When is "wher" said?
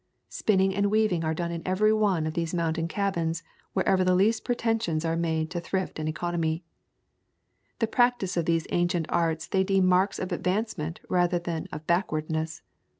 3.75-3.83